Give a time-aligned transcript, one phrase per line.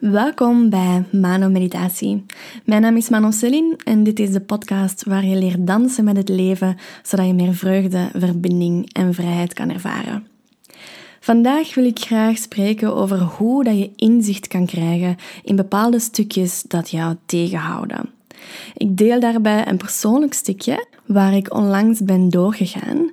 [0.00, 2.24] Welkom bij Mano Meditatie.
[2.64, 6.16] Mijn naam is Manon Celine en dit is de podcast waar je leert dansen met
[6.16, 10.26] het leven, zodat je meer vreugde, verbinding en vrijheid kan ervaren.
[11.20, 16.62] Vandaag wil ik graag spreken over hoe dat je inzicht kan krijgen in bepaalde stukjes
[16.62, 18.10] dat jou tegenhouden.
[18.74, 23.10] Ik deel daarbij een persoonlijk stukje waar ik onlangs ben doorgegaan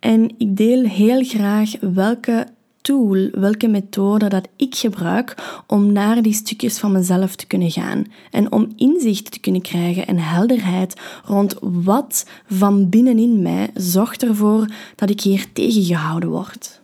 [0.00, 2.46] en ik deel heel graag welke
[2.86, 5.34] tool, welke methode dat ik gebruik
[5.66, 10.06] om naar die stukjes van mezelf te kunnen gaan en om inzicht te kunnen krijgen
[10.06, 16.80] en helderheid rond wat van binnenin mij zorgt ervoor dat ik hier tegengehouden word.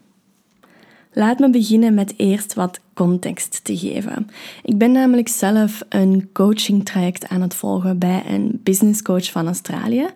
[1.12, 4.26] Laat me beginnen met eerst wat context te geven.
[4.62, 9.46] Ik ben namelijk zelf een coaching traject aan het volgen bij een business coach van
[9.46, 10.06] Australië.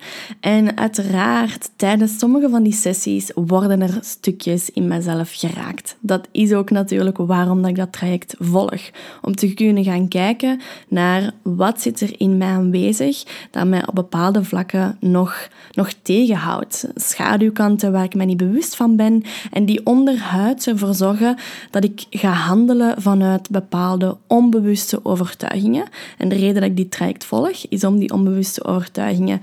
[0.41, 5.97] En uiteraard, tijdens sommige van die sessies worden er stukjes in mezelf geraakt.
[6.01, 8.91] Dat is ook natuurlijk waarom ik dat traject volg.
[9.23, 13.95] Om te kunnen gaan kijken naar wat zit er in mij aanwezig dat mij op
[13.95, 16.89] bepaalde vlakken nog, nog tegenhoudt.
[16.95, 21.37] Schaduwkanten waar ik me niet bewust van ben en die onderhuids ervoor zorgen
[21.71, 22.66] dat ik ga handelen
[22.99, 25.89] vanuit bepaalde onbewuste overtuigingen.
[26.19, 29.41] En de reden dat ik die traject volg, is om die onbewuste overtuigingen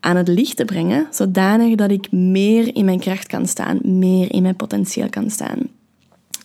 [0.00, 4.32] aan het licht te brengen, zodanig dat ik meer in mijn kracht kan staan, meer
[4.32, 5.58] in mijn potentieel kan staan.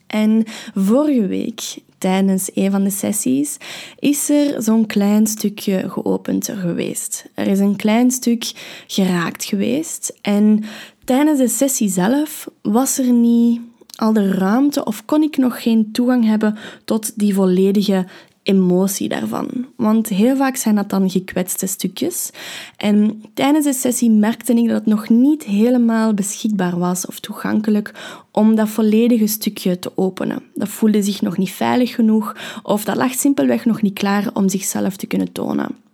[0.08, 0.44] En
[0.76, 3.58] vorige week, tijdens een van de sessies,
[4.00, 7.30] is er zo'n klein stukje geopend geweest.
[7.34, 8.52] Er is een klein stuk
[8.88, 10.18] geraakt geweest.
[10.22, 10.64] En
[11.04, 13.62] tijdens de sessie zelf was er niet
[14.00, 18.06] al de ruimte of kon ik nog geen toegang hebben tot die volledige
[18.44, 19.66] emotie daarvan.
[19.76, 22.32] Want heel vaak zijn dat dan gekwetste stukjes.
[22.78, 27.94] En tijdens de sessie merkte ik dat het nog niet helemaal beschikbaar was of toegankelijk
[28.32, 30.44] om dat volledige stukje te openen.
[30.54, 34.50] Dat voelde zich nog niet veilig genoeg of dat lag simpelweg nog niet klaar om
[34.50, 35.89] zichzelf te kunnen tonen.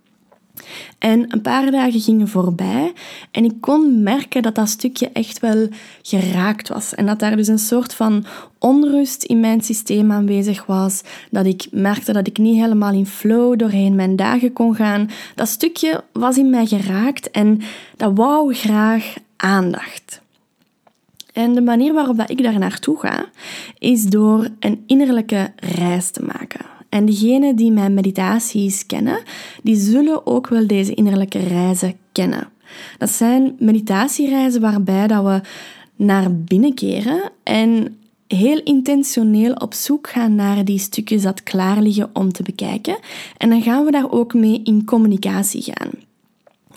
[0.97, 2.93] En een paar dagen gingen voorbij
[3.31, 5.67] en ik kon merken dat dat stukje echt wel
[6.01, 6.95] geraakt was.
[6.95, 8.25] En dat daar dus een soort van
[8.59, 11.01] onrust in mijn systeem aanwezig was.
[11.31, 15.09] Dat ik merkte dat ik niet helemaal in flow doorheen mijn dagen kon gaan.
[15.35, 17.61] Dat stukje was in mij geraakt en
[17.97, 20.21] dat wou graag aandacht.
[21.33, 23.25] En de manier waarop dat ik daar naartoe ga,
[23.79, 26.74] is door een innerlijke reis te maken.
[26.95, 29.19] En diegenen die mijn meditaties kennen,
[29.63, 32.47] die zullen ook wel deze innerlijke reizen kennen.
[32.97, 35.41] Dat zijn meditatiereizen waarbij dat we
[35.95, 37.97] naar binnen keren en
[38.27, 42.97] heel intentioneel op zoek gaan naar die stukjes dat klaar liggen om te bekijken.
[43.37, 45.91] En dan gaan we daar ook mee in communicatie gaan.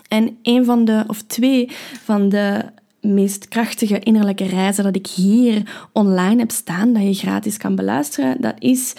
[0.07, 1.67] En een van de, of twee
[2.03, 2.65] van de
[3.01, 8.41] meest krachtige innerlijke reizen dat ik hier online heb staan, dat je gratis kan beluisteren,
[8.41, 8.93] dat is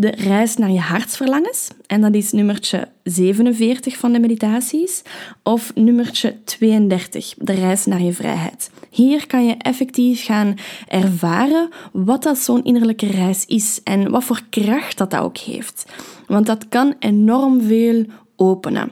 [0.00, 1.68] de reis naar je hartsverlangens.
[1.86, 5.02] En dat is nummertje 47 van de meditaties.
[5.42, 8.70] Of nummertje 32, de reis naar je vrijheid.
[8.90, 10.54] Hier kan je effectief gaan
[10.88, 15.84] ervaren wat dat zo'n innerlijke reis is en wat voor kracht dat, dat ook heeft.
[16.26, 18.04] Want dat kan enorm veel
[18.36, 18.90] openen.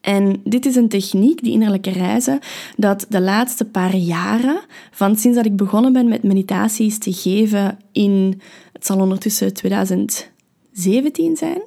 [0.00, 2.38] En dit is een techniek, die innerlijke reizen,
[2.76, 7.78] dat de laatste paar jaren, van sinds dat ik begonnen ben met meditaties te geven
[7.92, 8.40] in,
[8.78, 11.62] het zal ondertussen 2017 zijn,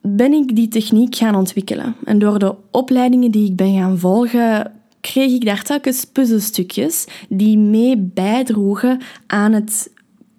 [0.00, 1.94] ben ik die techniek gaan ontwikkelen.
[2.04, 7.58] En door de opleidingen die ik ben gaan volgen, kreeg ik daar telkens puzzelstukjes die
[7.58, 9.90] mee bijdroegen aan het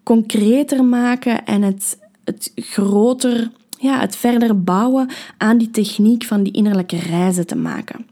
[0.04, 6.54] concreter maken en het, het groter ja, het verder bouwen aan die techniek van die
[6.54, 8.06] innerlijke reizen te maken.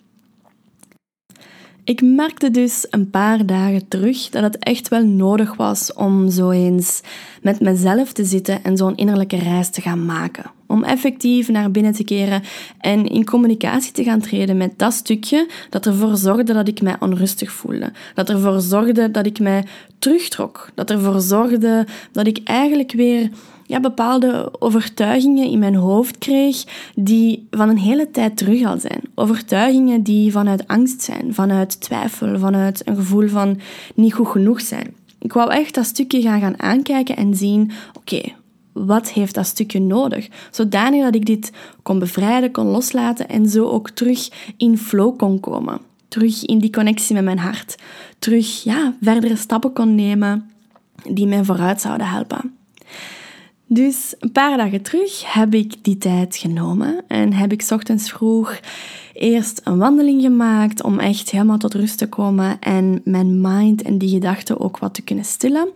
[1.85, 6.49] Ik merkte dus een paar dagen terug dat het echt wel nodig was om zo
[6.49, 7.01] eens
[7.41, 10.51] met mezelf te zitten en zo'n innerlijke reis te gaan maken.
[10.67, 12.41] Om effectief naar binnen te keren
[12.79, 16.95] en in communicatie te gaan treden met dat stukje dat ervoor zorgde dat ik mij
[16.99, 17.91] onrustig voelde.
[18.13, 19.65] Dat ervoor zorgde dat ik mij
[19.99, 20.69] terugtrok.
[20.73, 23.29] Dat ervoor zorgde dat ik eigenlijk weer
[23.73, 26.63] ja, bepaalde overtuigingen in mijn hoofd kreeg
[26.95, 29.01] die van een hele tijd terug al zijn.
[29.15, 33.59] Overtuigingen die vanuit angst zijn, vanuit twijfel, vanuit een gevoel van
[33.95, 34.93] niet goed genoeg zijn.
[35.19, 38.21] Ik wou echt dat stukje gaan, gaan aankijken en zien, oké,
[38.71, 40.27] wat heeft dat stukje nodig?
[40.51, 41.51] Zodanig dat ik dit
[41.83, 45.79] kon bevrijden, kon loslaten en zo ook terug in flow kon komen.
[46.07, 47.75] Terug in die connectie met mijn hart.
[48.19, 50.49] Terug ja, verdere stappen kon nemen
[51.09, 52.62] die mij vooruit zouden helpen.
[53.67, 58.59] Dus een paar dagen terug heb ik die tijd genomen en heb ik ochtends vroeg
[59.13, 63.97] eerst een wandeling gemaakt om echt helemaal tot rust te komen en mijn mind en
[63.97, 65.67] die gedachten ook wat te kunnen stillen.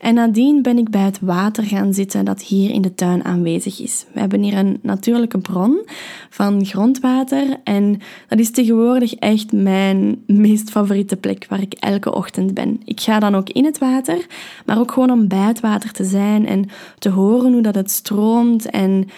[0.00, 3.80] En nadien ben ik bij het water gaan zitten dat hier in de tuin aanwezig
[3.80, 4.06] is.
[4.12, 5.86] We hebben hier een natuurlijke bron
[6.30, 12.54] van grondwater en dat is tegenwoordig echt mijn meest favoriete plek waar ik elke ochtend
[12.54, 12.80] ben.
[12.84, 14.26] Ik ga dan ook in het water,
[14.66, 17.90] maar ook gewoon om bij het water te zijn en te horen hoe dat het
[17.90, 19.08] stroomt en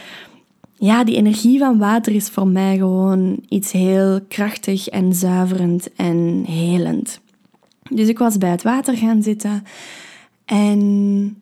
[0.78, 6.44] ja, die energie van water is voor mij gewoon iets heel krachtig en zuiverend en
[6.48, 7.20] helend.
[7.90, 9.62] Dus ik was bij het water gaan zitten
[10.44, 11.36] en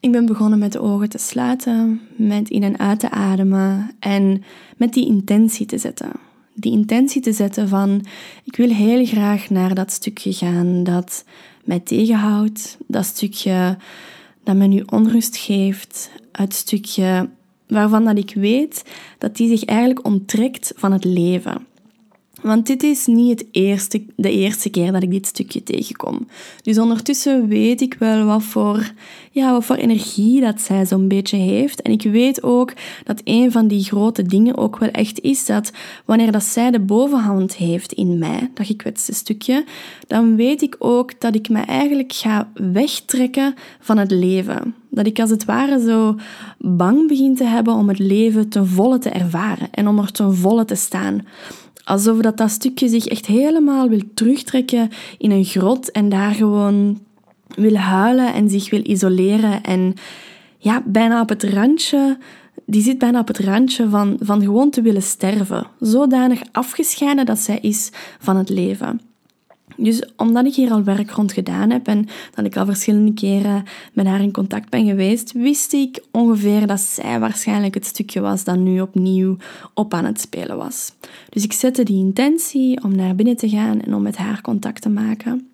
[0.00, 4.42] ik ben begonnen met de ogen te sluiten, met in en uit te ademen en
[4.76, 6.10] met die intentie te zetten.
[6.54, 8.04] Die intentie te zetten van
[8.44, 11.24] ik wil heel graag naar dat stukje gaan dat
[11.64, 13.76] mij tegenhoudt, dat stukje
[14.44, 17.28] dat me nu onrust geeft, het stukje
[17.68, 18.84] waarvan dat ik weet
[19.18, 21.66] dat die zich eigenlijk onttrekt van het leven.
[22.42, 26.26] Want dit is niet het eerste, de eerste keer dat ik dit stukje tegenkom.
[26.62, 28.92] Dus ondertussen weet ik wel wat voor,
[29.30, 31.82] ja, wat voor energie dat zij zo'n beetje heeft.
[31.82, 32.72] En ik weet ook
[33.04, 35.72] dat een van die grote dingen ook wel echt is dat
[36.04, 39.64] wanneer dat zij de bovenhand heeft in mij, dat gekwetste stukje,
[40.06, 44.74] dan weet ik ook dat ik me eigenlijk ga wegtrekken van het leven.
[44.90, 46.16] Dat ik als het ware zo
[46.58, 50.34] bang begin te hebben om het leven ten volle te ervaren en om er ten
[50.34, 51.22] volle te staan.
[51.86, 54.88] Alsof dat, dat stukje zich echt helemaal wil terugtrekken
[55.18, 57.00] in een grot en daar gewoon
[57.54, 59.62] wil huilen en zich wil isoleren.
[59.62, 59.94] En
[60.58, 62.18] ja, bijna op het randje,
[62.64, 65.66] die zit bijna op het randje van, van gewoon te willen sterven.
[65.80, 69.00] Zodanig afgescheiden dat zij is van het leven.
[69.76, 73.64] Dus omdat ik hier al werk rond gedaan heb en dat ik al verschillende keren
[73.92, 78.44] met haar in contact ben geweest, wist ik ongeveer dat zij waarschijnlijk het stukje was
[78.44, 79.36] dat nu opnieuw
[79.74, 80.92] op aan het spelen was.
[81.28, 84.82] Dus ik zette die intentie om naar binnen te gaan en om met haar contact
[84.82, 85.48] te maken.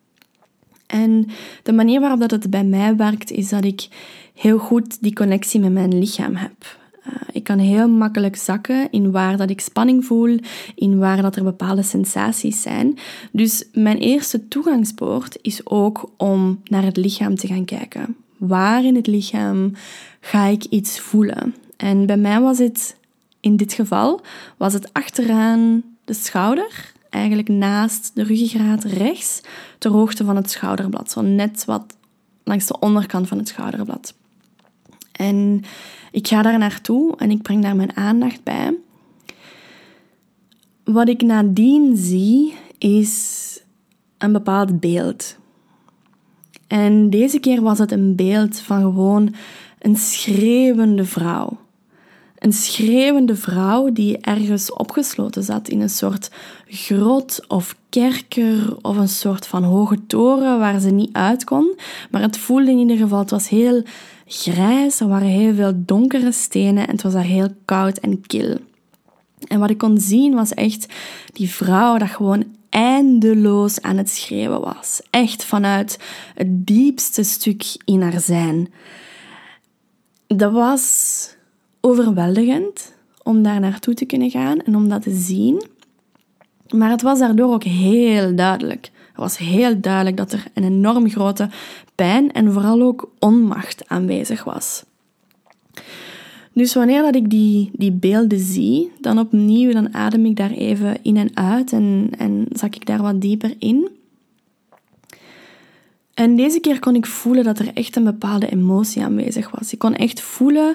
[0.87, 1.27] En
[1.63, 3.89] de manier waarop dat het bij mij werkt, is dat ik
[4.35, 6.81] heel goed die connectie met mijn lichaam heb.
[7.03, 10.39] Eh, ik kan heel makkelijk zakken in waar dat ik spanning voel,
[10.75, 12.99] in waar dat er bepaalde sensaties zijn.
[13.33, 18.17] Dus mijn eerste toegangspoort is ook om naar het lichaam te gaan kijken.
[18.37, 19.73] Waar in het lichaam
[20.21, 21.55] ga ik iets voelen?
[21.77, 22.97] En bij mij was het
[23.41, 24.21] in dit geval
[24.57, 29.41] was het achteraan de schouder, eigenlijk naast de ruggengraat rechts,
[29.79, 31.97] ter hoogte van het schouderblad, zo net wat
[32.45, 34.15] langs de onderkant van het schouderblad.
[35.23, 35.63] En
[36.11, 38.75] ik ga daar naartoe en ik breng daar mijn aandacht bij.
[40.85, 43.41] Wat ik nadien zie is
[44.19, 45.37] een bepaald beeld.
[46.67, 49.35] En deze keer was het een beeld van gewoon
[49.79, 51.61] een schreeuwende vrouw.
[52.39, 56.31] Een schreeuwende vrouw die ergens opgesloten zat in een soort
[56.67, 61.77] grot of kerker of een soort van hoge toren waar ze niet uit kon.
[62.11, 63.83] Maar het voelde in ieder geval, het was heel
[64.33, 68.59] grijs, er waren heel veel donkere stenen en het was daar heel koud en kil.
[69.47, 70.87] En wat ik kon zien was echt
[71.33, 75.03] die vrouw dat gewoon eindeloos aan het schreeuwen was.
[75.11, 75.99] Echt vanuit
[76.35, 78.73] het diepste stuk in haar zijn.
[80.27, 81.37] Dat was
[81.81, 82.93] overweldigend
[83.23, 85.63] om daar naartoe te kunnen gaan en om dat te zien.
[86.75, 88.91] Maar het was daardoor ook heel duidelijk.
[89.13, 91.49] Het was heel duidelijk dat er een enorm grote
[91.95, 94.85] pijn en vooral ook onmacht aanwezig was.
[96.53, 100.97] Dus wanneer dat ik die, die beelden zie, dan opnieuw dan adem ik daar even
[101.03, 103.89] in en uit en, en zak ik daar wat dieper in.
[106.15, 109.73] En deze keer kon ik voelen dat er echt een bepaalde emotie aanwezig was.
[109.73, 110.75] Ik kon echt voelen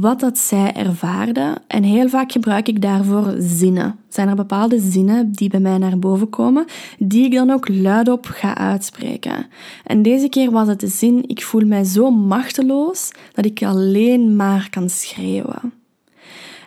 [0.00, 1.56] wat dat zij ervaarde.
[1.66, 3.96] En heel vaak gebruik ik daarvoor zinnen.
[4.08, 6.64] Zijn er bepaalde zinnen die bij mij naar boven komen,
[6.98, 9.46] die ik dan ook luidop ga uitspreken.
[9.84, 14.36] En deze keer was het de zin: ik voel mij zo machteloos dat ik alleen
[14.36, 15.72] maar kan schreeuwen.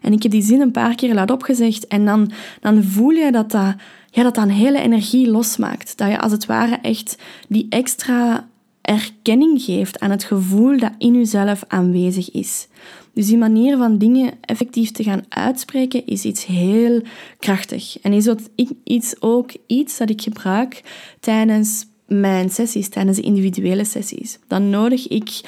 [0.01, 3.31] En ik heb die zin een paar keer luidop gezegd en dan, dan voel je
[3.31, 3.75] dat dat,
[4.09, 5.97] ja, dat een hele energie losmaakt.
[5.97, 8.47] Dat je als het ware echt die extra
[8.91, 12.67] erkenning geeft aan het gevoel dat in jezelf aanwezig is.
[13.13, 17.01] Dus die manier van dingen effectief te gaan uitspreken is iets heel
[17.39, 17.99] krachtig.
[18.01, 18.49] En is dat
[18.83, 20.81] iets ook iets dat ik gebruik
[21.19, 24.39] tijdens mijn sessies, tijdens de individuele sessies.
[24.47, 25.41] Dan nodig ik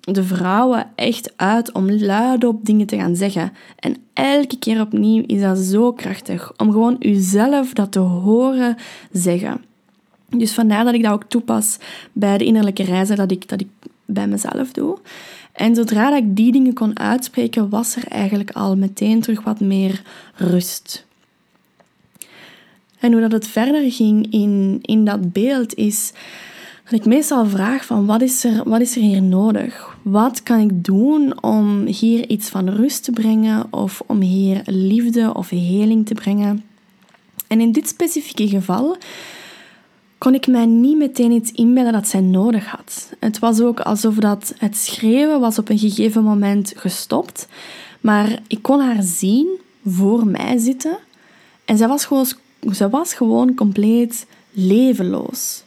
[0.00, 3.52] de vrouwen echt uit om luidop dingen te gaan zeggen.
[3.76, 8.76] En elke keer opnieuw is dat zo krachtig om gewoon uzelf dat te horen
[9.12, 9.67] zeggen.
[10.36, 11.78] Dus vandaar dat ik dat ook toepas
[12.12, 13.68] bij de innerlijke reizen dat ik, dat ik
[14.04, 14.98] bij mezelf doe.
[15.52, 19.60] En zodra dat ik die dingen kon uitspreken, was er eigenlijk al meteen terug wat
[19.60, 20.02] meer
[20.34, 21.06] rust.
[22.98, 26.12] En hoe dat het verder ging in, in dat beeld is
[26.84, 29.96] dat ik meestal vraag van wat is, er, wat is er hier nodig?
[30.02, 35.34] Wat kan ik doen om hier iets van rust te brengen of om hier liefde
[35.34, 36.64] of heling te brengen?
[37.46, 38.96] En in dit specifieke geval
[40.18, 43.12] kon ik mij niet meteen iets inbeelden dat zij nodig had.
[43.18, 47.48] Het was ook alsof dat het schreeuwen was op een gegeven moment gestopt,
[48.00, 49.48] maar ik kon haar zien
[49.86, 50.98] voor mij zitten
[51.64, 52.26] en zij was gewoon,
[52.60, 55.62] zij was gewoon compleet levenloos.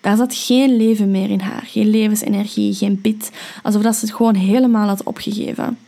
[0.00, 3.30] Daar zat geen leven meer in haar, geen levensenergie, geen pit,
[3.62, 5.78] alsof dat ze het gewoon helemaal had opgegeven.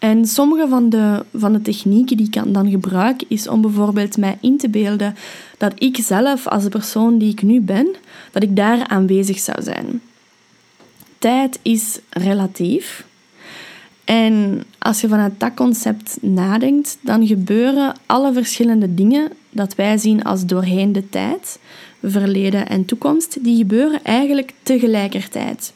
[0.00, 4.38] En sommige van de, van de technieken die ik dan gebruik, is om bijvoorbeeld mij
[4.40, 5.14] in te beelden
[5.58, 7.94] dat ik zelf, als de persoon die ik nu ben,
[8.30, 10.00] dat ik daar aanwezig zou zijn.
[11.18, 13.06] Tijd is relatief.
[14.04, 20.24] En als je vanuit dat concept nadenkt, dan gebeuren alle verschillende dingen dat wij zien
[20.24, 21.58] als doorheen de tijd,
[22.02, 25.72] verleden en toekomst, die gebeuren eigenlijk tegelijkertijd.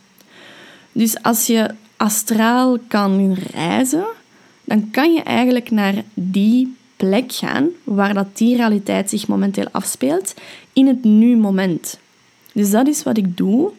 [0.92, 1.70] Dus als je
[2.04, 4.04] astraal kan reizen,
[4.64, 10.34] dan kan je eigenlijk naar die plek gaan waar dat die realiteit zich momenteel afspeelt
[10.72, 11.98] in het nu-moment.
[12.52, 13.70] Dus dat is wat ik doe.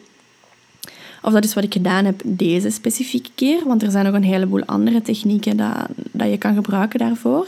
[1.22, 4.24] Of dat is wat ik gedaan heb deze specifieke keer, want er zijn nog een
[4.24, 7.46] heleboel andere technieken dat, dat je kan gebruiken daarvoor.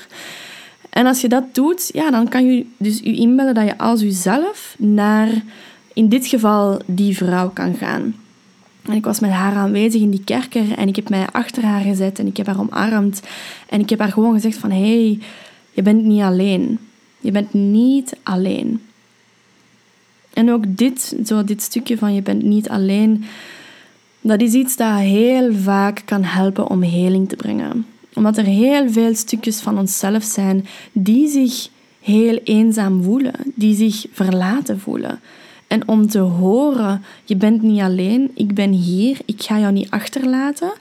[0.90, 4.00] En als je dat doet, ja, dan kan je dus je inbeelden dat je als
[4.00, 5.28] jezelf naar,
[5.92, 8.14] in dit geval, die vrouw kan gaan.
[8.88, 11.80] En ik was met haar aanwezig in die kerker en ik heb mij achter haar
[11.80, 13.22] gezet en ik heb haar omarmd.
[13.68, 15.18] En ik heb haar gewoon gezegd van, hé, hey,
[15.70, 16.78] je bent niet alleen.
[17.20, 18.80] Je bent niet alleen.
[20.32, 23.24] En ook dit, zo dit stukje van je bent niet alleen,
[24.20, 27.86] dat is iets dat heel vaak kan helpen om heling te brengen.
[28.14, 31.68] Omdat er heel veel stukjes van onszelf zijn die zich
[32.00, 35.20] heel eenzaam voelen, die zich verlaten voelen.
[35.68, 39.90] En om te horen, je bent niet alleen, ik ben hier, ik ga jou niet
[39.90, 40.72] achterlaten.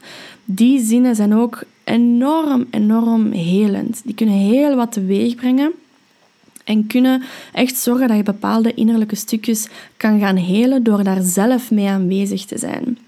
[0.44, 4.00] Die zinnen zijn ook enorm, enorm helend.
[4.04, 5.72] Die kunnen heel wat teweeg brengen.
[6.64, 11.70] En kunnen echt zorgen dat je bepaalde innerlijke stukjes kan gaan helen door daar zelf
[11.70, 12.98] mee aanwezig te zijn.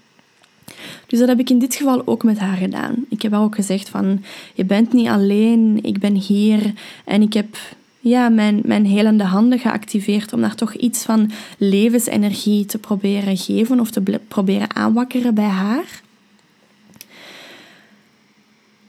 [1.07, 3.05] Dus dat heb ik in dit geval ook met haar gedaan.
[3.09, 4.23] Ik heb haar ook gezegd van,
[4.53, 6.73] je bent niet alleen, ik ben hier
[7.05, 7.57] en ik heb
[8.01, 13.79] ja, mijn, mijn helende handen geactiveerd om daar toch iets van levensenergie te proberen geven
[13.79, 16.01] of te proberen aanwakkeren bij haar.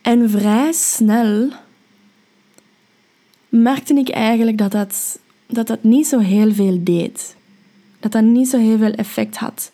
[0.02, 1.48] En vrij snel
[3.48, 7.36] merkte ik eigenlijk dat dat, dat dat niet zo heel veel deed.
[8.00, 9.70] Dat dat niet zo heel veel effect had.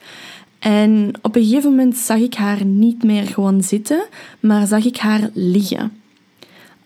[0.59, 4.05] En op een gegeven moment zag ik haar niet meer gewoon zitten,
[4.41, 5.98] maar zag ik haar liggen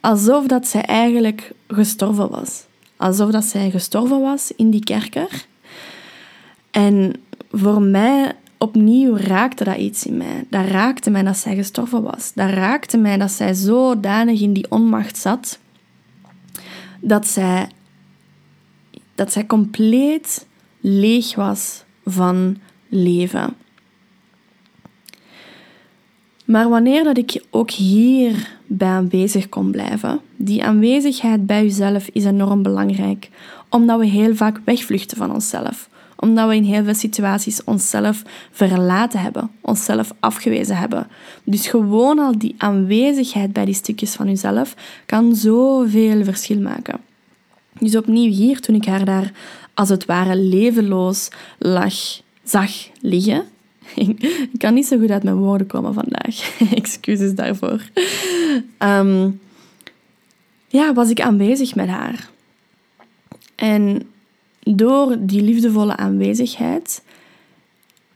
[0.02, 2.64] alsof dat zij eigenlijk gestorven was.
[2.96, 5.46] Alsof dat zij gestorven was in die kerker.
[6.70, 7.12] En
[7.50, 10.44] voor mij opnieuw raakte dat iets in mij.
[10.50, 12.32] Dat raakte mij dat zij gestorven was.
[12.34, 15.60] Dat raakte mij dat zij zodanig in die onmacht zat
[17.02, 17.68] dat zij,
[19.14, 20.46] dat zij compleet
[20.80, 23.54] leeg was van leven.
[26.44, 32.24] Maar wanneer dat ik ook hier bij aanwezig kon blijven, die aanwezigheid bij jezelf is
[32.24, 33.28] enorm belangrijk,
[33.68, 39.20] omdat we heel vaak wegvluchten van onszelf, omdat we in heel veel situaties onszelf verlaten
[39.20, 41.06] hebben, onszelf afgewezen hebben.
[41.44, 44.74] Dus gewoon al die aanwezigheid bij die stukjes van jezelf
[45.06, 47.00] kan zoveel verschil maken.
[47.78, 49.32] Dus opnieuw hier, toen ik haar daar
[49.74, 51.94] als het ware levenloos lag,
[52.44, 52.70] zag
[53.00, 53.44] liggen,
[54.52, 56.58] ik kan niet zo goed uit mijn woorden komen vandaag.
[56.74, 57.82] Excuses daarvoor.
[58.78, 59.30] Ehm,
[60.68, 62.30] ja, was ik aanwezig met haar.
[63.54, 64.02] En
[64.60, 67.02] door die liefdevolle aanwezigheid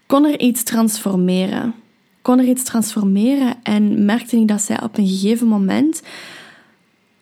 [0.06, 1.74] kon er iets transformeren.
[2.22, 6.02] Kon er iets transformeren en merkte ik dat zij op een gegeven moment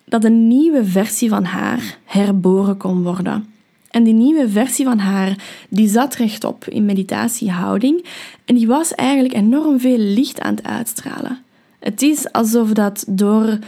[0.05, 3.54] dat een nieuwe versie van haar herboren kon worden.
[3.95, 5.37] En die nieuwe versie van haar,
[5.69, 8.05] die zat rechtop in meditatiehouding
[8.45, 11.39] en die was eigenlijk enorm veel licht aan het uitstralen.
[11.79, 13.59] Het is alsof dat door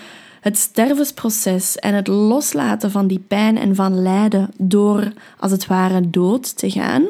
[0.41, 6.11] het stervensproces en het loslaten van die pijn en van lijden door, als het ware,
[6.11, 7.05] dood te gaan,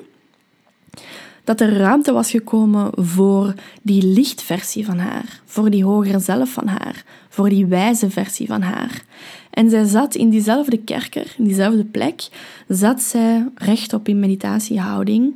[1.47, 6.67] dat er ruimte was gekomen voor die lichtversie van haar, voor die hogere zelf van
[6.67, 9.03] haar, voor die wijze versie van haar.
[9.51, 12.29] En zij zat in diezelfde kerker, in diezelfde plek,
[12.69, 15.35] zat zij rechtop in meditatiehouding.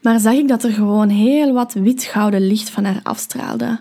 [0.00, 3.80] Maar zag ik dat er gewoon heel wat wit-gouden licht van haar afstraalde.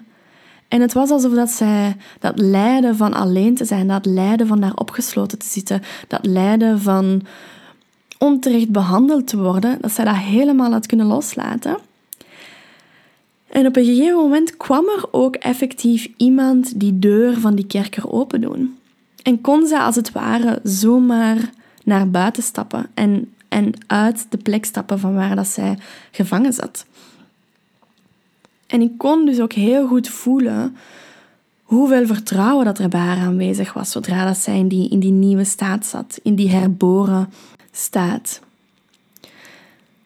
[0.68, 4.60] En het was alsof dat zij dat lijden van alleen te zijn, dat lijden van
[4.62, 7.22] daar opgesloten te zitten, dat lijden van
[8.24, 11.78] onterecht behandeld te worden, dat zij dat helemaal had kunnen loslaten.
[13.50, 18.12] En op een gegeven moment kwam er ook effectief iemand die deur van die kerker
[18.12, 18.78] open doen.
[19.24, 21.50] En kon zij als het ware zomaar
[21.84, 25.78] naar buiten stappen en, en uit de plek stappen van waar dat zij
[26.12, 26.86] gevangen zat.
[28.68, 30.76] En ik kon dus ook heel goed voelen
[31.64, 35.86] hoeveel vertrouwen dat er bij aanwezig was zodra dat zij die, in die nieuwe staat
[35.86, 37.30] zat, in die herboren
[37.72, 38.42] staat.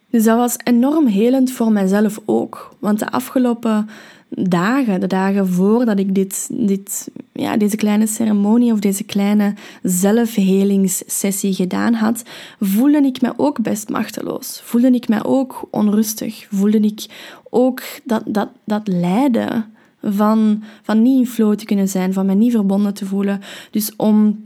[0.09, 2.75] Dus dat was enorm helend voor mijzelf ook.
[2.79, 3.89] Want de afgelopen
[4.29, 9.53] dagen, de dagen voordat ik dit, dit, ja, deze kleine ceremonie of deze kleine
[9.83, 12.23] zelfhelingssessie gedaan had,
[12.59, 14.61] voelde ik me ook best machteloos.
[14.63, 16.47] Voelde ik me ook onrustig.
[16.49, 17.05] Voelde ik
[17.49, 22.33] ook dat, dat, dat lijden van, van niet in flow te kunnen zijn, van me
[22.33, 23.41] niet verbonden te voelen.
[23.71, 24.44] Dus om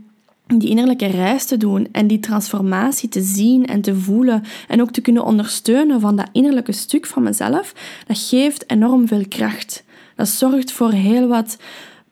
[0.58, 4.90] die innerlijke reis te doen en die transformatie te zien en te voelen en ook
[4.90, 7.74] te kunnen ondersteunen van dat innerlijke stuk van mezelf,
[8.06, 9.84] dat geeft enorm veel kracht.
[10.16, 11.56] Dat zorgt voor heel wat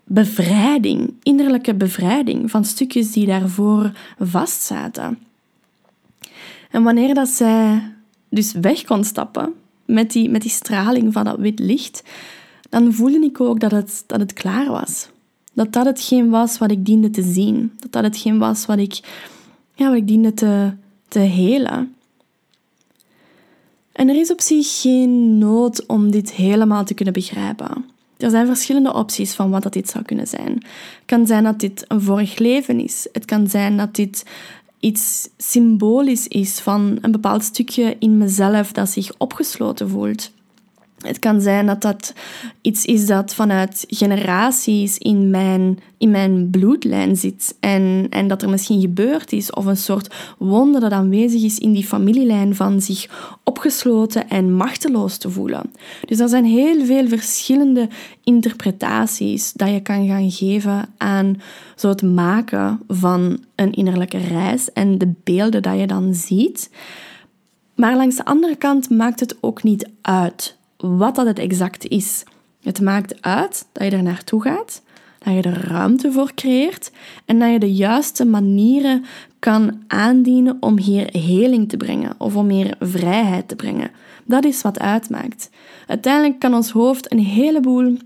[0.05, 5.19] bevrijding, innerlijke bevrijding van stukjes die daarvoor vastzaten.
[6.71, 7.83] En wanneer dat zij
[8.29, 9.53] dus weg kon stappen
[9.85, 12.03] met die, met die straling van dat wit licht,
[12.69, 15.09] dan voelde ik ook dat het, dat het klaar was
[15.59, 17.73] dat dat hetgeen was wat ik diende te zien.
[17.79, 19.01] Dat dat hetgeen was wat ik,
[19.75, 20.73] ja, wat ik diende te,
[21.09, 21.95] te helen.
[23.93, 27.85] En er is op zich geen nood om dit helemaal te kunnen begrijpen.
[28.17, 30.53] Er zijn verschillende opties van wat dat dit zou kunnen zijn.
[30.53, 33.09] Het kan zijn dat dit een vorig leven is.
[33.13, 34.25] Het kan zijn dat dit
[34.81, 40.31] iets symbolisch is van een bepaald stukje in mezelf dat zich opgesloten voelt.
[40.99, 42.13] Het kan zijn dat dat
[42.61, 48.49] iets is dat vanuit generaties in mijn, in mijn bloedlijn zit en, en dat er
[48.49, 53.37] misschien gebeurd is of een soort wonde dat aanwezig is in die familielijn van zich
[53.45, 55.73] opgesloten en machteloos te voelen.
[56.05, 57.89] Dus er zijn heel veel verschillende
[58.25, 61.41] interpretaties dat je kan gaan geven aan
[61.77, 66.71] zo het maken van een innerlijke reis en de beelden dat je dan ziet.
[67.75, 72.25] Maar langs de andere kant maakt het ook niet uit wat dat het exact is.
[72.63, 74.83] Het maakt uit dat je er naartoe gaat,
[75.19, 76.91] dat je er ruimte voor creëert
[77.25, 79.05] en dat je de juiste manieren
[79.39, 83.91] kan aandienen om hier heling te brengen of om hier vrijheid te brengen.
[84.25, 85.51] Dat is wat uitmaakt.
[85.87, 87.97] Uiteindelijk kan ons hoofd een heleboel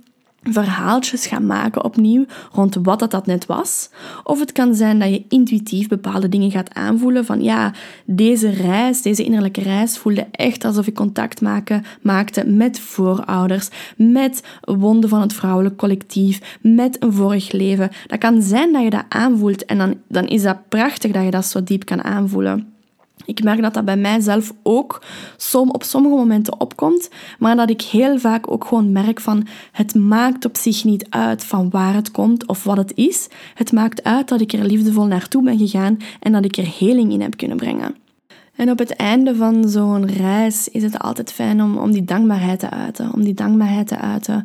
[0.42, 3.90] verhaaltjes gaan maken opnieuw rond wat dat, dat net was.
[4.24, 7.72] Of het kan zijn dat je intuïtief bepaalde dingen gaat aanvoelen van ja,
[8.04, 14.42] deze reis, deze innerlijke reis voelde echt alsof ik contact maken, maakte met voorouders, met
[14.60, 17.90] wonden van het vrouwelijk collectief, met een vorig leven.
[18.06, 21.30] Dat kan zijn dat je dat aanvoelt en dan, dan is dat prachtig dat je
[21.30, 22.71] dat zo diep kan aanvoelen.
[23.24, 25.02] Ik merk dat dat bij mijzelf ook
[25.36, 29.94] som, op sommige momenten opkomt, maar dat ik heel vaak ook gewoon merk van het
[29.94, 33.28] maakt op zich niet uit van waar het komt of wat het is.
[33.54, 37.12] Het maakt uit dat ik er liefdevol naartoe ben gegaan en dat ik er heling
[37.12, 37.94] in heb kunnen brengen.
[38.56, 42.58] En op het einde van zo'n reis is het altijd fijn om, om die dankbaarheid
[42.58, 43.12] te uiten.
[43.12, 44.44] Om die dankbaarheid te uiten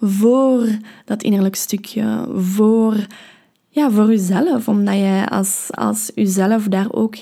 [0.00, 0.66] voor
[1.04, 3.06] dat innerlijk stukje, voor,
[3.68, 4.68] ja, voor uzelf.
[4.68, 7.16] Omdat je als, als uzelf daar ook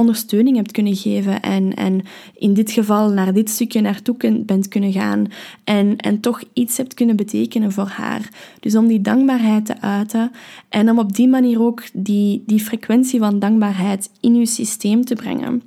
[0.00, 2.02] ondersteuning hebt kunnen geven en, en
[2.34, 5.26] in dit geval naar dit stukje naartoe bent kunnen gaan
[5.64, 8.28] en, en toch iets hebt kunnen betekenen voor haar.
[8.60, 10.30] Dus om die dankbaarheid te uiten
[10.68, 15.14] en om op die manier ook die, die frequentie van dankbaarheid in je systeem te
[15.14, 15.62] brengen.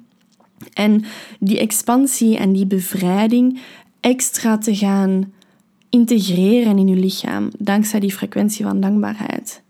[0.73, 1.03] En
[1.39, 3.59] die expansie en die bevrijding
[3.99, 5.31] extra te gaan
[5.89, 9.62] integreren in je lichaam, dankzij die frequentie van dankbaarheid.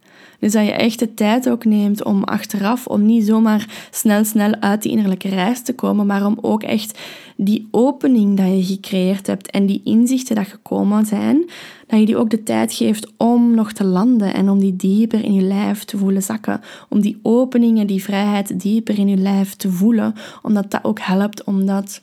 [0.43, 4.55] Dus dat je echt de tijd ook neemt om achteraf, om niet zomaar snel, snel
[4.59, 6.99] uit die innerlijke reis te komen, maar om ook echt
[7.35, 11.49] die opening dat je gecreëerd hebt en die inzichten dat gekomen zijn,
[11.87, 15.23] dat je die ook de tijd geeft om nog te landen en om die dieper
[15.23, 16.61] in je lijf te voelen zakken.
[16.89, 21.43] Om die openingen, die vrijheid dieper in je lijf te voelen, omdat dat ook helpt
[21.43, 22.01] om dat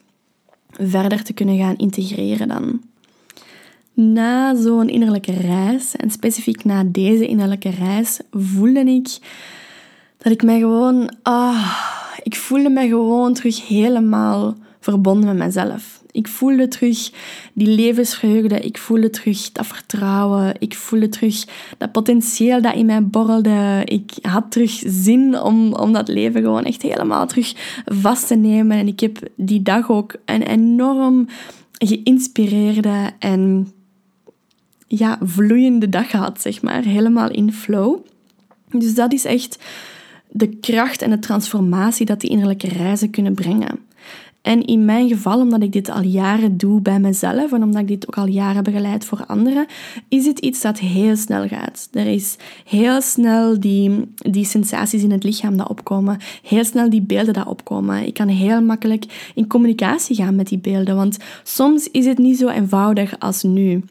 [0.71, 2.81] verder te kunnen gaan integreren dan
[4.01, 9.19] na zo'n innerlijke reis, en specifiek na deze innerlijke reis, voelde ik
[10.19, 11.79] dat ik mij gewoon, ah,
[12.23, 16.03] ik voelde mij gewoon terug helemaal verbonden met mezelf.
[16.13, 17.11] Ik voelde terug
[17.53, 21.45] die levensvreugde, ik voelde terug dat vertrouwen, ik voelde terug
[21.79, 23.83] dat potentieel dat in mij borrelde.
[23.85, 28.79] Ik had terug zin om, om dat leven gewoon echt helemaal terug vast te nemen.
[28.79, 31.27] En ik heb die dag ook een enorm
[31.79, 33.73] geïnspireerde en
[34.97, 36.83] ja, vloeiende dag gehad, zeg maar.
[36.83, 37.99] Helemaal in flow.
[38.71, 39.59] Dus dat is echt
[40.31, 43.79] de kracht en de transformatie dat die innerlijke reizen kunnen brengen.
[44.43, 47.89] En in mijn geval, omdat ik dit al jaren doe bij mezelf en omdat ik
[47.89, 49.67] dit ook al jaren begeleid voor anderen,
[50.09, 51.89] is het iets dat heel snel gaat.
[51.93, 57.03] Er is heel snel die, die sensaties in het lichaam dat opkomen, heel snel die
[57.03, 58.07] beelden dat opkomen.
[58.07, 62.39] Ik kan heel makkelijk in communicatie gaan met die beelden, want soms is het niet
[62.39, 63.83] zo eenvoudig als nu.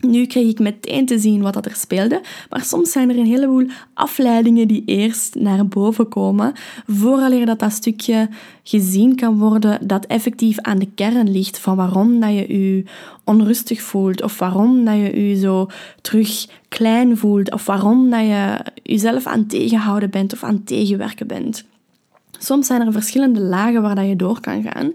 [0.00, 3.26] Nu kreeg ik meteen te zien wat dat er speelde, maar soms zijn er een
[3.26, 6.52] heleboel afleidingen die eerst naar boven komen,
[6.86, 8.28] vooraleer dat dat stukje
[8.62, 12.84] gezien kan worden dat effectief aan de kern ligt van waarom dat je je
[13.24, 15.66] onrustig voelt, of waarom dat je je zo
[16.00, 21.64] terug klein voelt, of waarom dat je jezelf aan tegenhouden bent of aan tegenwerken bent.
[22.38, 24.92] Soms zijn er verschillende lagen waar dat je door kan gaan.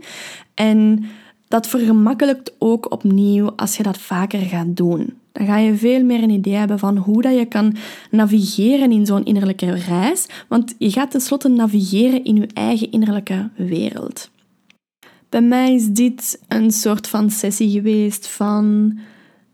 [0.54, 1.06] En
[1.48, 5.14] dat vergemakkelijkt ook opnieuw als je dat vaker gaat doen.
[5.32, 7.76] Dan ga je veel meer een idee hebben van hoe dat je kan
[8.12, 14.30] navigeren in zo'n innerlijke reis, want je gaat tenslotte navigeren in je eigen innerlijke wereld.
[15.30, 18.98] Bij mij is dit een soort van sessie geweest van,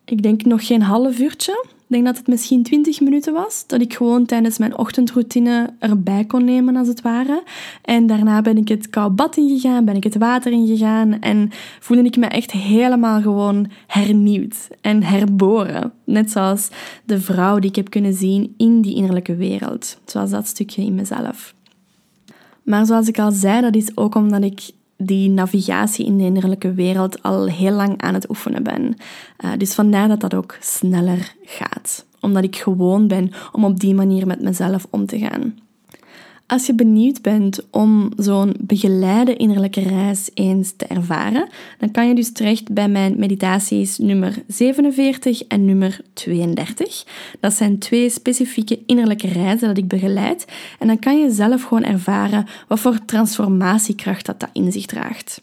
[0.05, 1.65] ik denk nog geen half uurtje.
[1.91, 6.45] Denk dat het misschien 20 minuten was, dat ik gewoon tijdens mijn ochtendroutine erbij kon
[6.45, 7.43] nemen, als het ware.
[7.81, 11.49] En daarna ben ik het koud bad ingegaan, ben ik het water ingegaan en
[11.79, 15.93] voelde ik me echt helemaal gewoon hernieuwd en herboren.
[16.03, 16.69] Net zoals
[17.05, 19.99] de vrouw die ik heb kunnen zien in die innerlijke wereld.
[20.05, 21.55] Zoals dat stukje in mezelf.
[22.63, 24.71] Maar zoals ik al zei, dat is ook omdat ik
[25.05, 28.95] die navigatie in de innerlijke wereld al heel lang aan het oefenen ben.
[29.45, 32.05] Uh, dus vandaar dat dat ook sneller gaat.
[32.19, 35.55] Omdat ik gewoon ben om op die manier met mezelf om te gaan.
[36.51, 42.15] Als je benieuwd bent om zo'n begeleide innerlijke reis eens te ervaren, dan kan je
[42.15, 47.05] dus terecht bij mijn meditaties nummer 47 en nummer 32.
[47.39, 50.45] Dat zijn twee specifieke innerlijke reizen dat ik begeleid.
[50.79, 55.41] En dan kan je zelf gewoon ervaren wat voor transformatiekracht dat, dat in zich draagt.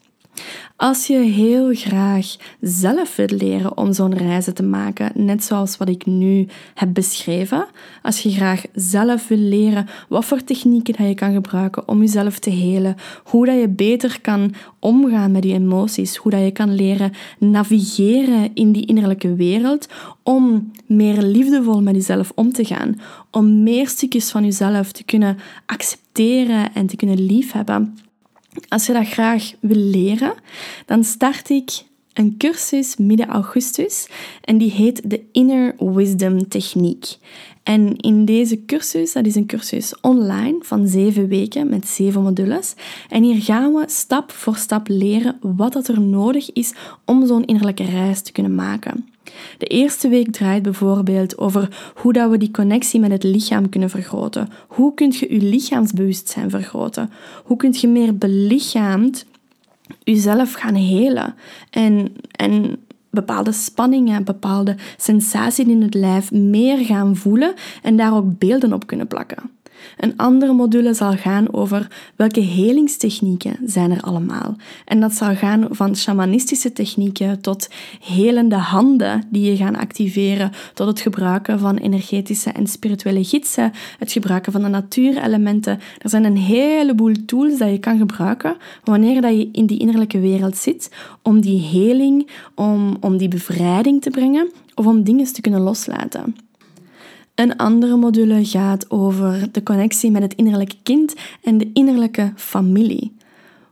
[0.77, 5.89] Als je heel graag zelf wilt leren om zo'n reizen te maken, net zoals wat
[5.89, 7.67] ik nu heb beschreven,
[8.03, 12.39] als je graag zelf wil leren wat voor technieken dat je kan gebruiken om jezelf
[12.39, 16.75] te helen, hoe dat je beter kan omgaan met die emoties, hoe dat je kan
[16.75, 19.89] leren navigeren in die innerlijke wereld
[20.23, 25.39] om meer liefdevol met jezelf om te gaan, om meer stukjes van jezelf te kunnen
[25.67, 27.95] accepteren en te kunnen liefhebben
[28.69, 30.35] als je dat graag wil leren,
[30.87, 31.71] dan start ik
[32.13, 34.09] een cursus midden augustus
[34.41, 37.17] en die heet de Inner Wisdom Techniek.
[37.63, 42.75] En in deze cursus, dat is een cursus online van zeven weken met zeven modules.
[43.09, 46.73] En hier gaan we stap voor stap leren wat dat er nodig is
[47.05, 49.09] om zo'n innerlijke reis te kunnen maken.
[49.59, 53.91] De eerste week draait bijvoorbeeld over hoe dat we die connectie met het lichaam kunnen
[53.91, 54.49] vergroten.
[54.67, 57.11] Hoe kun je je lichaamsbewustzijn vergroten?
[57.45, 59.27] Hoe kun je meer belichaamd
[60.03, 61.35] jezelf gaan helen
[61.71, 62.79] en, en
[63.11, 68.87] bepaalde spanningen, bepaalde sensaties in het lijf meer gaan voelen en daar ook beelden op
[68.87, 69.51] kunnen plakken.
[69.97, 71.87] Een andere module zal gaan over
[72.17, 74.57] welke helingstechnieken zijn er allemaal.
[74.85, 77.69] En dat zal gaan van shamanistische technieken tot
[78.01, 84.13] helende handen die je gaan activeren, tot het gebruiken van energetische en spirituele gidsen, het
[84.13, 85.81] gebruiken van de natuurelementen.
[85.99, 90.21] Er zijn een heleboel tools dat je kan gebruiken wanneer dat je in die innerlijke
[90.21, 90.91] wereld zit
[91.23, 96.48] om die heling, om, om die bevrijding te brengen of om dingen te kunnen loslaten.
[97.39, 103.13] Een andere module gaat over de connectie met het innerlijke kind en de innerlijke familie.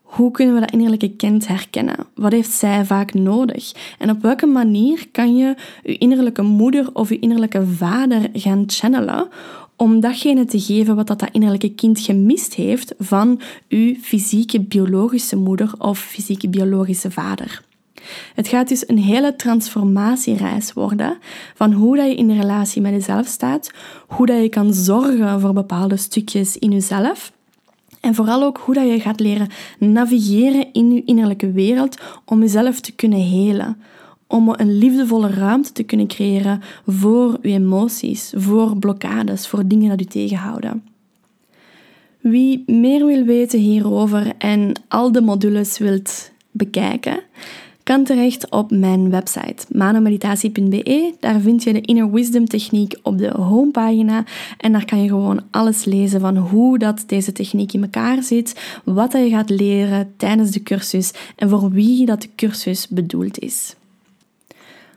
[0.02, 1.96] Hoe kunnen we dat innerlijke kind herkennen?
[2.14, 3.72] Wat heeft zij vaak nodig?
[3.98, 9.28] En op welke manier kan je je innerlijke moeder of je innerlijke vader gaan channelen
[9.76, 15.36] om datgene te geven wat dat, dat innerlijke kind gemist heeft van uw fysieke biologische
[15.36, 17.62] moeder of fysieke biologische vader?
[18.34, 21.18] Het gaat dus een hele transformatiereis worden
[21.54, 23.70] van hoe dat je in relatie met jezelf staat,
[24.06, 27.32] hoe dat je kan zorgen voor bepaalde stukjes in jezelf.
[28.00, 32.80] En vooral ook hoe dat je gaat leren navigeren in je innerlijke wereld om jezelf
[32.80, 33.80] te kunnen helen.
[34.26, 40.00] Om een liefdevolle ruimte te kunnen creëren voor je emoties, voor blokkades, voor dingen dat
[40.00, 40.84] je tegenhouden.
[42.20, 47.20] Wie meer wil weten hierover en al de modules wilt bekijken,
[48.04, 51.14] terecht op mijn website manomeditatie.be.
[51.20, 54.24] Daar vind je de Inner Wisdom techniek op de homepagina
[54.58, 58.80] en daar kan je gewoon alles lezen van hoe dat deze techniek in elkaar zit,
[58.84, 63.76] wat je gaat leren tijdens de cursus en voor wie dat de cursus bedoeld is.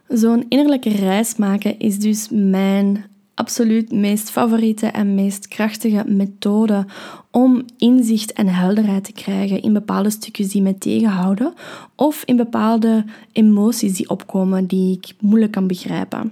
[0.07, 3.05] Zo'n innerlijke reis maken is dus mijn
[3.39, 6.86] absoluut meest favoriete en meest krachtige methode
[7.32, 11.54] om inzicht en helderheid te krijgen in bepaalde stukjes die mij tegenhouden
[11.95, 16.32] of in bepaalde emoties die opkomen die ik moeilijk kan begrijpen.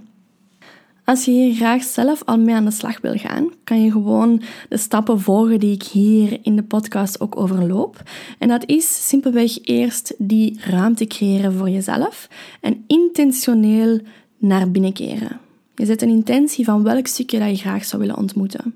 [1.04, 4.42] Als je hier graag zelf al mee aan de slag wil gaan, kan je gewoon
[4.70, 8.02] de stappen volgen die ik hier in de podcast ook overloop.
[8.40, 12.28] En dat is simpelweg eerst die ruimte creëren voor jezelf
[12.62, 14.00] en intentioneel
[14.38, 15.47] naar binnen keren.
[15.78, 18.76] Je zet een intentie van welk stukje dat je graag zou willen ontmoeten.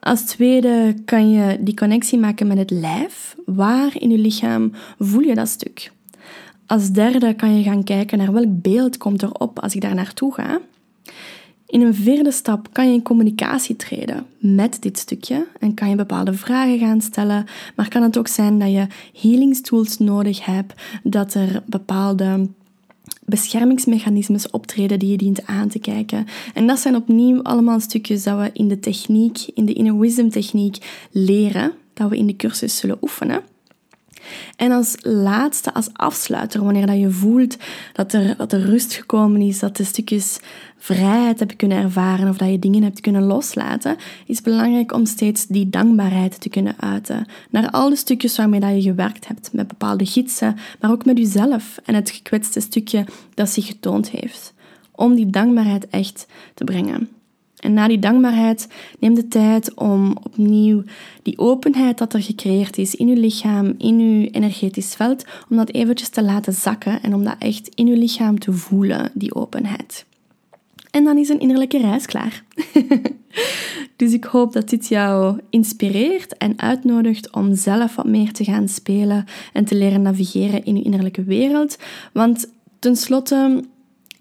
[0.00, 3.36] Als tweede kan je die connectie maken met het lijf.
[3.44, 5.92] Waar in je lichaam voel je dat stuk?
[6.66, 10.34] Als derde kan je gaan kijken naar welk beeld komt erop als ik daar naartoe
[10.34, 10.60] ga.
[11.66, 15.96] In een vierde stap kan je in communicatie treden met dit stukje en kan je
[15.96, 18.86] bepaalde vragen gaan stellen, maar kan het ook zijn dat je
[19.20, 22.48] healingstools nodig hebt, dat er bepaalde
[23.26, 26.26] beschermingsmechanismes optreden die je dient aan te kijken.
[26.54, 30.30] En dat zijn opnieuw allemaal stukjes dat we in de techniek, in de inner wisdom
[30.30, 33.42] techniek leren, dat we in de cursus zullen oefenen.
[34.56, 37.56] En als laatste, als afsluiter, wanneer dat je voelt
[37.92, 38.12] dat
[38.52, 40.38] er, rust gekomen is, dat de stukjes
[40.78, 45.46] vrijheid hebt kunnen ervaren of dat je dingen hebt kunnen loslaten, is belangrijk om steeds
[45.46, 47.26] die dankbaarheid te kunnen uiten.
[47.50, 51.18] Naar al de stukjes waarmee dat je gewerkt hebt, met bepaalde gidsen, maar ook met
[51.18, 54.54] jezelf en het gekwetste stukje dat zich getoond heeft.
[54.92, 57.15] Om die dankbaarheid echt te brengen.
[57.66, 60.82] En na die dankbaarheid neem de tijd om opnieuw
[61.22, 65.72] die openheid dat er gecreëerd is in je lichaam, in je energetisch veld, om dat
[65.72, 70.06] eventjes te laten zakken en om dat echt in je lichaam te voelen, die openheid.
[70.90, 72.44] En dan is een innerlijke reis klaar.
[73.96, 78.68] dus ik hoop dat dit jou inspireert en uitnodigt om zelf wat meer te gaan
[78.68, 81.78] spelen en te leren navigeren in je innerlijke wereld.
[82.12, 83.64] Want tenslotte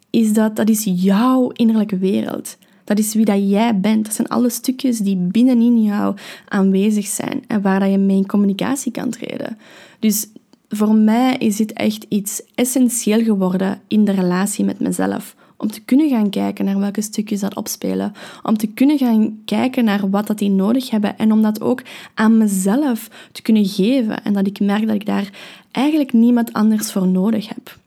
[0.09, 2.57] is dat, dat is jouw innerlijke wereld.
[2.85, 4.05] Dat is wie dat jij bent.
[4.05, 6.15] Dat zijn alle stukjes die binnenin jou
[6.47, 9.57] aanwezig zijn en waar dat je mee in communicatie kan treden.
[9.99, 10.27] Dus
[10.69, 15.35] voor mij is dit echt iets essentieel geworden in de relatie met mezelf.
[15.57, 18.13] Om te kunnen gaan kijken naar welke stukjes dat opspelen.
[18.43, 21.17] Om te kunnen gaan kijken naar wat dat die nodig hebben.
[21.17, 21.81] En om dat ook
[22.13, 24.23] aan mezelf te kunnen geven.
[24.23, 25.29] En dat ik merk dat ik daar
[25.71, 27.77] eigenlijk niemand anders voor nodig heb.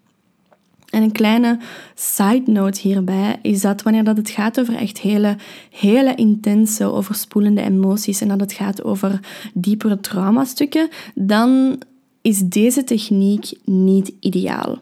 [0.98, 1.58] En een kleine
[1.94, 5.36] side note hierbij is dat wanneer dat het gaat over echt hele,
[5.70, 9.20] hele intense, overspoelende emoties en dat het gaat over
[9.54, 11.80] diepere traumastukken, dan
[12.22, 14.78] is deze techniek niet ideaal.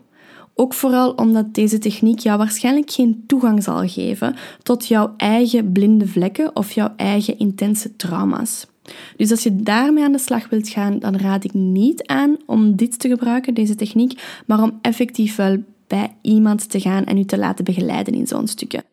[0.54, 6.06] Ook vooral omdat deze techniek jou waarschijnlijk geen toegang zal geven tot jouw eigen blinde
[6.06, 8.66] vlekken of jouw eigen intense trauma's.
[9.16, 12.76] Dus als je daarmee aan de slag wilt gaan, dan raad ik niet aan om
[12.76, 17.24] dit te gebruiken, deze techniek, maar om effectief wel bij iemand te gaan en u
[17.24, 18.84] te laten begeleiden in zo'n stukje.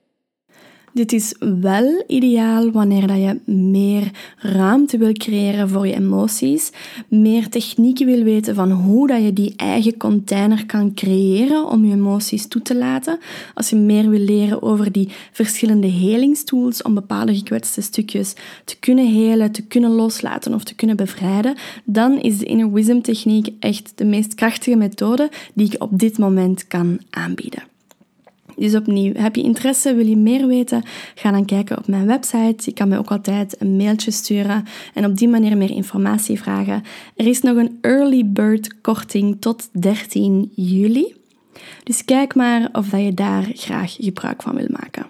[0.94, 6.72] Dit is wel ideaal wanneer dat je meer ruimte wil creëren voor je emoties,
[7.08, 11.94] meer technieken wil weten van hoe dat je die eigen container kan creëren om je
[11.94, 13.20] emoties toe te laten.
[13.54, 18.34] Als je meer wil leren over die verschillende helingstools om bepaalde gekwetste stukjes
[18.66, 23.02] te kunnen helen, te kunnen loslaten of te kunnen bevrijden, dan is de Inner Wisdom
[23.02, 27.73] techniek echt de meest krachtige methode die ik op dit moment kan aanbieden.
[28.56, 30.84] Dus opnieuw, heb je interesse, wil je meer weten?
[31.16, 32.56] Ga dan kijken op mijn website.
[32.58, 36.84] Je kan mij ook altijd een mailtje sturen en op die manier meer informatie vragen.
[37.16, 41.16] Er is nog een early bird korting tot 13 juli.
[41.84, 45.06] Dus kijk maar of dat je daar graag gebruik van wil maken.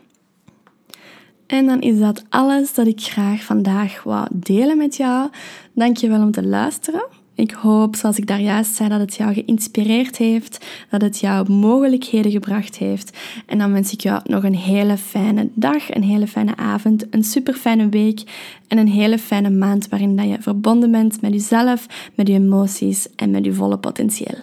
[1.48, 5.30] En dan is dat alles dat ik graag vandaag wou delen met jou.
[5.74, 7.06] Dankjewel om te luisteren.
[7.36, 11.52] Ik hoop, zoals ik daar juist zei, dat het jou geïnspireerd heeft, dat het jou
[11.52, 13.18] mogelijkheden gebracht heeft.
[13.46, 17.24] En dan wens ik jou nog een hele fijne dag, een hele fijne avond, een
[17.24, 18.22] super fijne week
[18.68, 23.08] en een hele fijne maand waarin dat je verbonden bent met jezelf, met je emoties
[23.16, 24.38] en met je volle potentieel.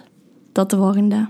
[0.51, 1.27] Tot de volgende.